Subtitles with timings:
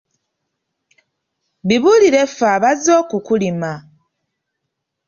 [1.67, 3.71] Bibulire ffe abazze okukulima.